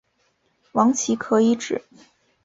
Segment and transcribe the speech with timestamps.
[0.71, 1.83] 王祺可以指